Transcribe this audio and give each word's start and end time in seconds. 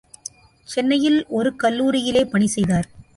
சென்னையில் 0.67 1.19
ஒரு 1.29 1.49
கல்லூரியிலே 1.63 2.23
பணி 2.23 2.47
செய்தார். 2.47 2.89